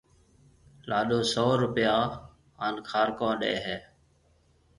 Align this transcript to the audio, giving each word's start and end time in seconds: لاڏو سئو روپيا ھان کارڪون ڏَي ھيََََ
لاڏو 0.89 1.19
سئو 1.31 1.49
روپيا 1.63 1.93
ھان 2.59 2.75
کارڪون 2.89 3.33
ڏَي 3.41 3.53
ھيََََ 3.65 3.77